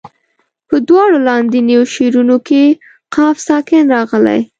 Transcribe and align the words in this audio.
په 0.69 0.75
دواړو 0.87 1.17
لاندنیو 1.27 1.83
شعرونو 1.93 2.37
کې 2.47 2.63
قاف 3.15 3.37
ساکن 3.47 3.83
راغلی. 3.95 4.39